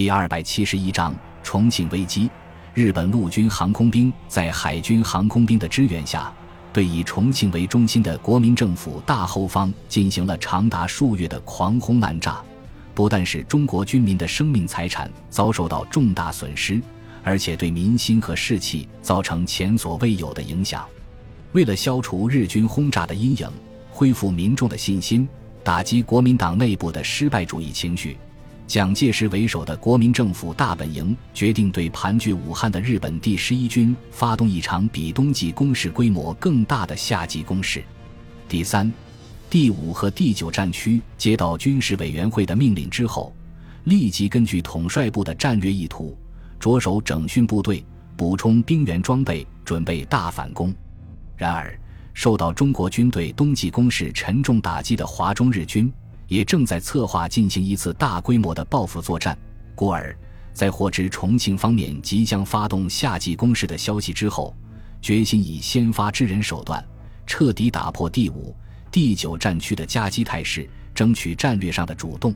[0.00, 2.30] 第二百七十一章重庆危机。
[2.72, 6.32] 日本陆军航空兵在海军航空兵的支援下，
[6.72, 12.42] 对以重庆为中心的国民政府大后方进行了长达数月的狂轰滥炸，
[12.94, 16.80] 不但使中国军民的生命财产遭受到重大损失，
[17.22, 20.82] 而且对民心和士气造成前所未有的影响。
[21.52, 23.46] 为了消除日军轰炸的阴影，
[23.90, 25.28] 恢复民众的信心，
[25.62, 28.16] 打击国民党内部的失败主义情绪。
[28.70, 37.82] 蒋介石为首的国民政府大本营决定对盘踞武汉的日本第十一军发动一场比冬季攻势规模更大的夏季攻势。
[38.48, 38.92] 第三、
[39.50, 43.34] 第五和第九战区接到军事委员会的命令之后，
[43.82, 46.16] 立即根据统帅部的战略意图，
[46.60, 47.84] 着手整训部队、
[48.16, 50.72] 补充兵员装备，准备大反攻。
[51.36, 51.76] 然而，
[52.14, 55.92] 受到中国军队冬季攻势沉重打击的华中日军。
[56.30, 59.36] 也正在策划进行一次大规模的报复作战，
[59.74, 60.16] 故而，
[60.52, 64.54] 在获知重庆方面即将发动夏季攻势的消息之后，
[65.02, 66.82] 决心以先发制人手段，
[67.26, 68.54] 彻底打破第五、
[68.92, 72.32] 第九战区的夹击态势，争取战略上的主动。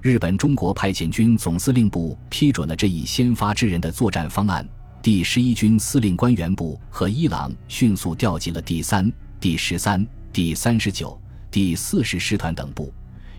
[0.00, 4.64] 日本中国派遣军总司令部批准了这一先发制人的作战方案，
[5.02, 12.94] 第十一军司令官员部和伊朗迅速调集了第三、第十三、第三十九、第四十师团等部。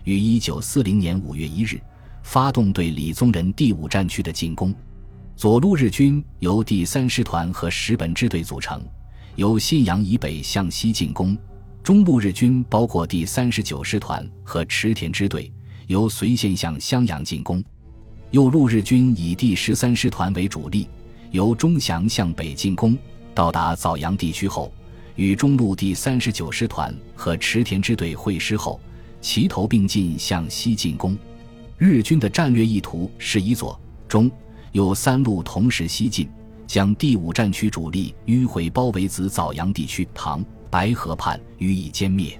[0.06, 1.80] 于一九四零年五月一日，
[2.22, 4.72] 发动对李宗仁第五战区的进攻。
[5.34, 8.80] 左路日军由第三师团和石本支队组成，
[9.34, 11.36] 由信阳以北向西进攻；
[11.82, 15.52] 中路日军包括第三十九师团和池田支队，
[15.88, 17.60] 由随县向襄阳进攻；
[18.30, 20.86] 右路日军以第十三师团为主力，
[21.32, 22.96] 由钟祥向北进攻。
[23.34, 24.72] 到达枣阳地区后，
[25.16, 28.80] 与中路第三十九师团和池田支队会师后。
[29.26, 31.18] 齐头并进向西进攻，
[31.78, 34.30] 日军的战略意图是以左、中、
[34.70, 36.28] 右三路同时西进，
[36.64, 42.38] 将第五战区主力迂回包围子枣阳地区唐白河畔予以歼灭。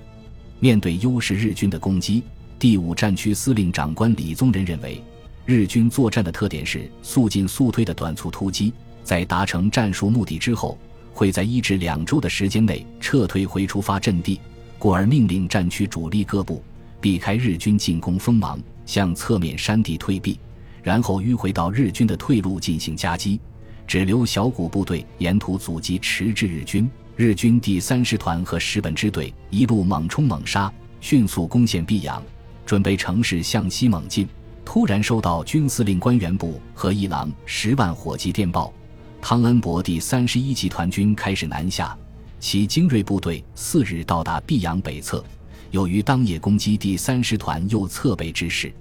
[0.60, 2.22] 面对优势日军的攻击，
[2.56, 5.02] 第五战区司令长官李宗仁认为，
[5.44, 10.78] 日军作战的特点是速进速退的短促突击，在达成战术目的之后，
[11.12, 14.40] 会在一至两周的时间内撤退回出发阵地，
[14.78, 16.62] 故而命令战区主力各部。
[17.06, 20.40] 避开日军进攻锋芒，向侧面山地退避，
[20.82, 23.40] 然后迂回到日军的退路进行夹击，
[23.86, 26.90] 只留小股部队沿途阻击迟滞日军。
[27.14, 30.68] 日军第三师团和石本支队一路猛冲猛杀，
[31.00, 32.20] 迅速攻陷毕阳，
[32.66, 34.28] 准备乘势向西猛进。
[34.64, 38.74] 突然收到军司令官员部和一郎十万火急电报，
[39.22, 41.96] 汤恩伯第三十一集团军开始南下，
[42.40, 45.24] 其精锐部队四日到达毕阳北侧。
[45.70, 48.72] 由于当夜攻击第三师团右侧背之势，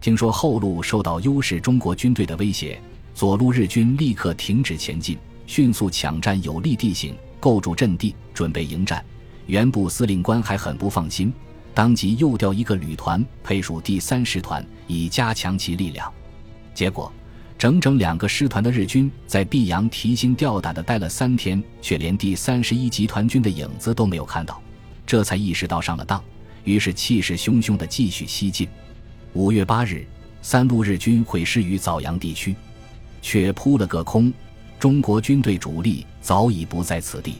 [0.00, 2.80] 听说后路受到优势中国军队的威胁，
[3.14, 5.16] 左路日军立刻停止前进，
[5.46, 9.04] 迅速抢占有利地形，构筑阵地，准备迎战。
[9.46, 11.32] 原部司令官还很不放心，
[11.74, 16.10] 当即又调一个旅团配属第三师团，以加强其力量。
[16.74, 17.12] 结果，
[17.58, 24.60] 整整两个师团的日军在泌阳提心吊胆地待了三天，却连第三十一集团军的影子都没有看到。
[25.12, 26.24] 这才意识到上了当，
[26.64, 28.66] 于是气势汹汹地继续西进。
[29.34, 30.06] 五月八日，
[30.40, 32.56] 三路日军会师于枣阳地区，
[33.20, 34.32] 却扑了个空。
[34.78, 37.34] 中国军队主力早已不在此地。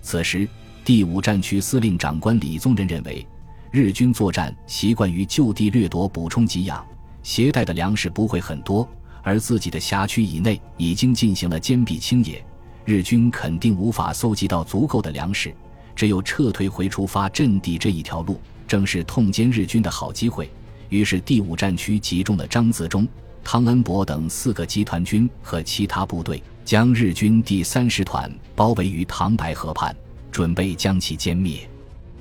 [0.00, 0.48] 此时，
[0.86, 3.26] 第五战区司令长官李宗仁认为，
[3.70, 6.82] 日军作战习惯于就地掠夺、补充给养，
[7.22, 8.88] 携带的粮食不会很多，
[9.22, 12.42] 而自己的辖区以内已经进行了坚壁清野，
[12.86, 15.54] 日军肯定无法搜集到足够的粮食。
[15.94, 20.50] 只有撤退回出发阵地这一条路，正是痛歼日军的好机会。
[20.88, 23.08] 于是，第五战区集中了张自忠、
[23.42, 29.94] 汤恩伯等四个集团军和其他部队，将日军第三师团包围于唐白河畔，
[30.30, 31.68] 准备将其歼灭。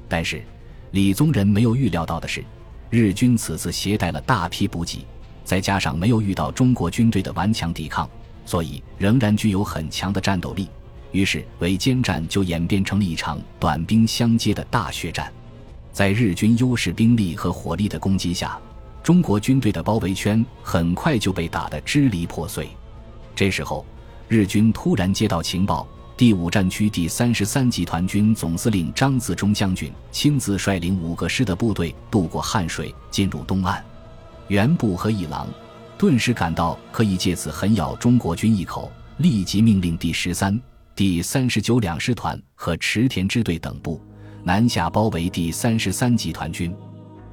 [0.08, 0.42] 但是，
[0.92, 2.44] 李宗仁没有预料到的是，
[2.90, 5.06] 日军此次携带了大批补给，
[5.44, 8.10] 再加上没有遇到中国军队的顽强抵抗，
[8.46, 10.70] 所以仍然具有很强的战斗力。
[11.12, 15.32] 于是，围歼战就演变成了一场短兵相接的大血战。
[15.92, 18.58] 在日军优势兵力和火力的攻击下，
[19.04, 22.70] 中国军队的包围圈很快就被打得支离破碎。
[23.36, 23.86] 这时候，
[24.30, 25.86] 日军突然接到情报，
[26.16, 33.84] 第五战区第三十三集团军总司令张自忠将军亲自率领五个师的部队渡过汉水，进入东岸。
[34.48, 35.48] 袁部和一郎
[35.98, 40.58] 顿时感到可以借此狠咬中国军一口，立即命令第十三。
[40.94, 44.00] 第三十九两师团和池田支队等部
[44.44, 46.76] 南下包围第三十三集团军，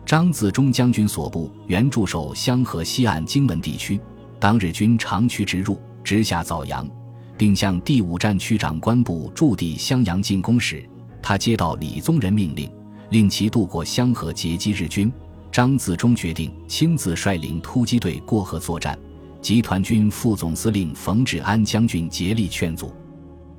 [0.06, 4.00] 张自忠将军所部原驻守香河西岸荆门地区，
[4.38, 6.88] 当日军长驱直入，直下枣阳，
[7.36, 10.88] 并向第五战区长官部驻地襄阳进攻时，
[11.20, 12.70] 他接到李宗仁命令，
[13.10, 15.12] 令其渡过湘河截击日军。
[15.50, 18.96] 张自忠决定亲自率领突击队过河作战，
[19.42, 22.94] 集团军副总司令冯治安将军竭力劝阻，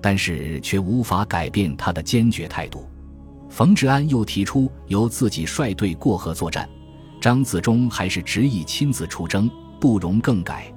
[0.01, 2.87] 但是却无法改变他的坚决态度。
[3.49, 6.69] 冯治安又提出由自己率队过河作战，
[7.19, 9.49] 张自忠还是执意亲自出征，
[9.79, 10.73] 不容更改。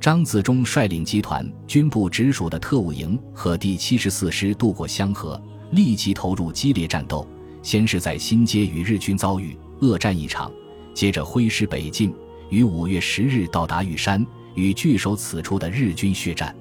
[0.00, 5.40] 张自忠率领集团军部直属的特务营和第七十四师渡过湘河，
[5.72, 7.26] 立即投入激烈战斗。
[7.62, 9.58] 先是在新街与日军遭遇。
[9.80, 10.50] 恶战一场，
[10.94, 12.14] 接着挥师北进，
[12.48, 14.24] 于五月十日到达玉山，
[14.54, 16.54] 与据守此处的日军血战。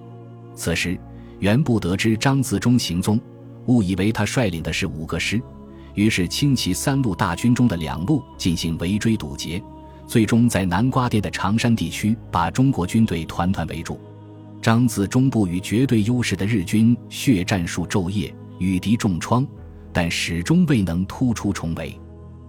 [0.53, 0.99] 此时，
[1.39, 3.19] 袁部得知张自忠行踪，
[3.67, 5.41] 误以为他率领的是五个师，
[5.93, 9.61] 于是轻骑三路大军中的两路进行围追堵截，
[10.07, 13.99] 最终在南瓜店的长山地区把中国军队团团围住。
[14.61, 19.45] 张自忠部与绝对优势的日军血战数昼夜，与敌重创，
[19.93, 21.95] 但始终未能突出重围。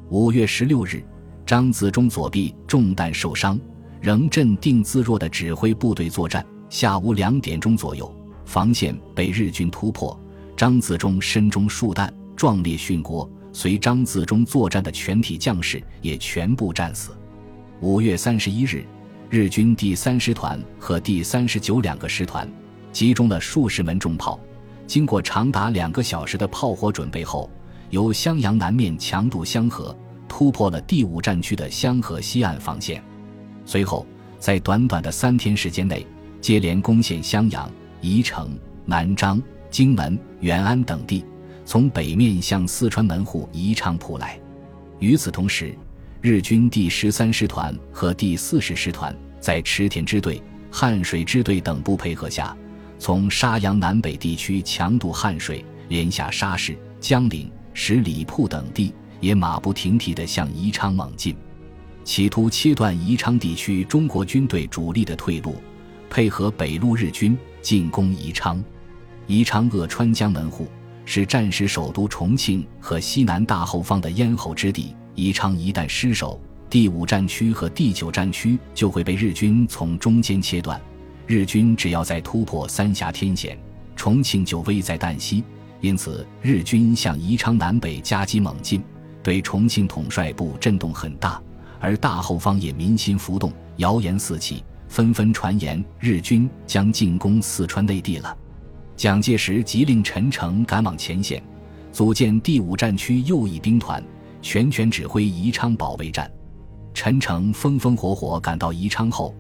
[0.09, 1.05] 五月十六日，
[1.45, 3.59] 张自忠左臂中弹受伤，
[4.01, 6.47] 仍镇定自若地指挥部队作战。
[6.71, 8.11] 下午两点钟左右，
[8.47, 10.19] 防线被日军突破，
[10.57, 13.29] 张自忠身中数弹，壮烈殉国。
[13.53, 17.13] 随张自忠作战的全体将士也全部战死。
[17.81, 18.85] 五月三十一日，
[19.31, 22.47] 日军第三师团和第三十九两个师团
[22.93, 24.39] 集中了数十门重炮，
[24.87, 27.51] 经过长达两个小时的炮火准备后。
[27.91, 29.97] 由襄阳南面强渡湘河，
[30.29, 33.03] 突破了第五战区的湘河西岸防线。
[33.65, 34.05] 随后，
[34.39, 36.05] 在短短的三天时间内，
[36.41, 37.71] 接连攻陷襄阳、
[38.01, 41.25] 宜城、南漳、荆门、元安等地，
[41.65, 44.39] 从北面向四川门户宜昌扑来。
[44.99, 45.75] 与此同时，
[46.21, 52.57] 日军第十三师团和第四十师团在池田支队、汉水支队等部配合下，
[52.99, 57.51] 从沙洋南北地区强渡汉水，连下沙市、江陵。
[57.79, 58.91] 十里铺等地
[59.21, 61.37] 也马不停蹄地向宜昌猛进，
[62.05, 65.57] 企图切断宜昌地区中国军队主力的退路，
[66.09, 68.63] 配合北路日军进攻宜昌。
[69.27, 70.69] 宜昌扼川江门户，
[71.05, 74.95] 是战时首都重庆和西南大后方的咽喉之地。
[75.15, 80.81] 宜昌一旦失守，第五战区和第九战区就会被日军从中间切断。
[81.27, 83.59] 日军只要再突破三峡天险，
[83.97, 85.43] 重庆就危在旦夕。
[85.81, 88.83] 因此，日军向宜昌南北夹击猛进，
[89.23, 91.43] 对重庆统帅部震动很大，
[91.81, 98.37] 而大后方也民心浮动，谣言四起，纷纷传言日军将进攻四川内地了。
[98.97, 101.43] 蒋介石急令陈诚赶往前线，
[101.93, 104.03] 组建第五战区右翼兵团，
[104.41, 106.31] 全权指挥宜昌保卫战。
[106.95, 109.35] 陈诚风风火火赶到宜昌后，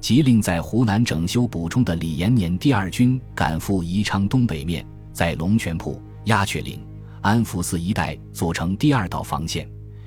[0.00, 4.84] 急令在湖南整修补充的李延年第二军赶赴宜昌东北面。
[5.12, 6.78] 在龙泉铺、鸦雀岭、
[7.22, 9.66] 安福寺一带组成第二道防线，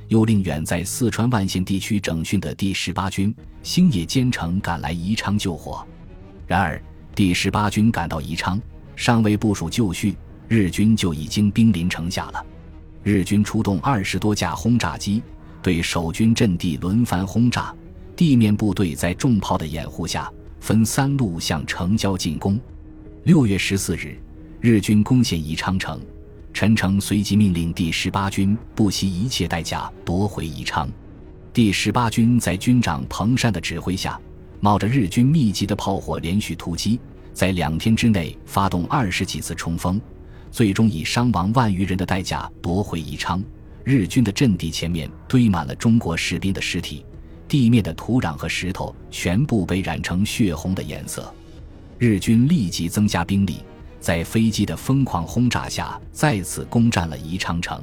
[0.09, 3.33] 又令远在四川万县地区整训的第十八军
[3.63, 5.87] 星野兼程赶来宜昌救火。
[6.45, 6.81] 然而，
[7.15, 8.59] 第十八军赶到宜昌，
[8.95, 10.15] 尚未部署就绪，
[10.47, 12.45] 日军就已经兵临城下了。
[13.03, 15.23] 日军出动二十多架轰炸机，
[15.61, 17.73] 对守军阵地轮番轰炸，
[18.15, 22.59] 地面部队在重炮的掩护下，分三路向城郊进攻。
[23.23, 24.19] 六月十四日。
[24.61, 26.01] 日军攻陷宜昌城，
[26.53, 30.89] 陈诚随即命令第十八军不惜一切代价夺回宜昌。
[31.53, 34.19] 第十八军在军长彭山的指挥下，
[34.59, 36.99] 冒着日军密集的炮火连续突击，
[37.33, 39.99] 在两天之内发动二十几次冲锋，
[40.51, 43.41] 最终以伤亡万余人的代价夺回宜昌。
[43.85, 47.05] 日军的阵地前面堆满了中国士兵的尸体，
[47.47, 51.33] 地面的土壤和石头全部被染成血红的颜色。
[51.97, 53.57] 日军立即增加兵力。
[53.99, 57.81] 在飞机的疯狂轰炸下，再次攻占了宜昌城。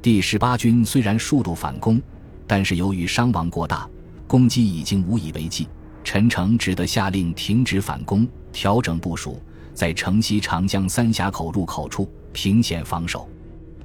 [0.00, 2.00] 第十八军虽然数度反攻，
[2.46, 3.88] 但是由于伤亡过大，
[4.26, 5.66] 攻击已经无以为继。
[6.04, 9.42] 陈诚只得下令停止反攻，调整部署，
[9.74, 13.28] 在城西长江三峡口入口处平险防守。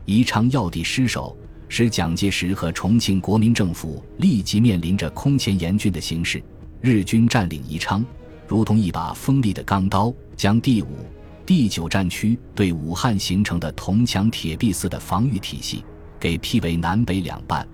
[0.05, 1.35] 宜昌要地失守，
[1.67, 6.41] 使蒋介石和重庆国民政府立即面临着空前严峻的形势。
[6.79, 8.05] 日军占领宜昌，
[8.47, 10.87] 如同一把锋利的钢刀，将第五。
[11.45, 15.83] 第九战区对武汉形成的铜墙铁壁似的防御体系
[16.17, 17.67] 给劈为南北两半，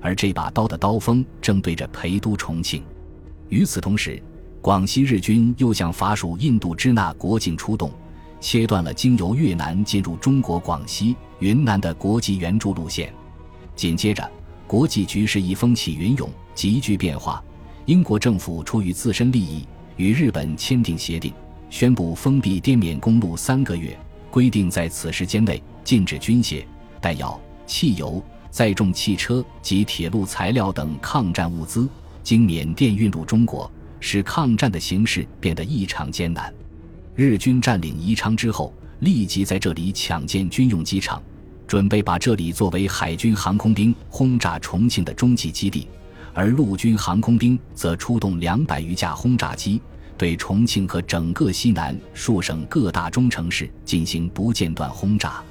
[0.00, 2.84] 而这把刀的刀锋正对着陪都重庆。
[3.48, 4.22] 与此同时，
[4.60, 7.90] 广西日军又向法属印度支那国境出动，
[8.40, 13.12] 切断了经由越南进入中国广西、云南的国际援助路线。
[13.74, 14.30] 紧接着，
[14.68, 17.42] 国际局势一风起云涌，急剧变化。
[17.86, 19.66] 英国政府出于自身利益。
[19.96, 21.32] 与日本签订协定，
[21.68, 23.96] 宣布封闭滇缅公路三个月，
[24.30, 26.64] 规定在此时间内禁止军械、
[27.00, 31.88] 弹药、汽油、载重汽车及铁路材料等抗战物资
[32.22, 33.70] 经缅甸运入中国，
[34.00, 36.52] 使抗战的形势变得异常艰难。
[37.14, 41.22] 日军占领宜昌之后，立即在这里抢建军用机场，
[41.66, 45.88] 准备把这里作为海军航空兵轰炸重庆的终极基地。
[46.32, 49.80] 而陆军航空兵则出动两百余架轰炸机，
[50.16, 55.42] 对重庆和整个西南数省各大中城市进行不间断轰炸。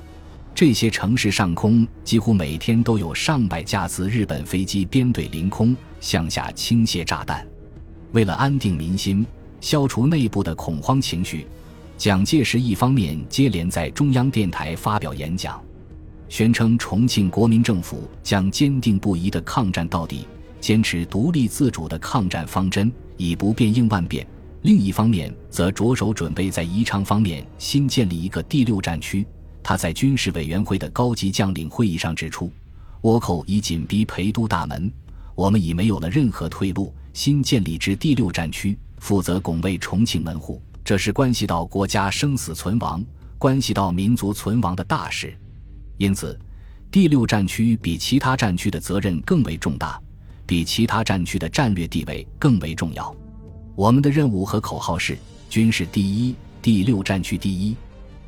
[0.53, 7.45] 这些城市上空几乎每天都有上百架次日本飞机编队临空，向下倾泻炸弹。
[8.13, 9.25] 为了安定民心，
[9.60, 11.45] 消除内部的恐慌情绪，
[11.98, 15.62] 蒋介石一方面接连在中央电台发表演讲，
[16.29, 20.25] 宣称重庆国民政府将坚定不移地抗战到底。
[20.62, 24.25] 坚持独立自主的抗战方针，以不变应万变。
[24.65, 29.24] 另一方面，则着手准备在宜昌方面新建立一个第六战区。
[29.62, 32.51] 他在军事委员会的高级将领会议上指出
[33.03, 34.91] ：“倭寇已紧逼陪都大门，
[35.36, 36.91] 我们已没有了任何退路。
[37.13, 43.05] 新建立之第六战区，负责拱卫重庆门户，这是关系到国家生死存亡、
[43.38, 45.38] 关系到民族存亡的大事。
[46.00, 46.36] 因此，
[46.89, 50.01] 第六战区比其他战区的责任更为重大。”
[50.48, 53.15] 比其他战区的战略地位更为重要。
[53.75, 55.17] 我们的任务和口号是
[55.50, 57.75] “军事第一，第六战区第一”。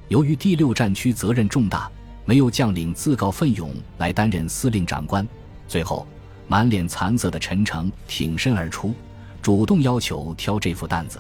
[0.10, 1.90] 由于第六战区责任重大，
[2.26, 5.26] 没有将领自告奋勇来担任司令长官。
[5.66, 6.06] 最后，
[6.50, 8.94] 满脸残色的陈诚挺身而出，
[9.42, 11.18] 主动要求挑这副担子。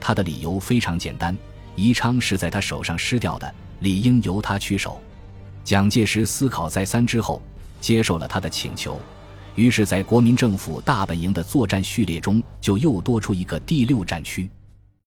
[0.00, 1.36] 他的理由非常简单：
[1.76, 5.00] 宜昌是在他手上失掉的，理应由他去守。
[5.62, 7.40] 蒋介石思考再三之后，
[7.80, 9.00] 接受了他的请求。
[9.58, 14.48] 于是，在国民政府大本营的作战序列中，就又多出一个第六战区。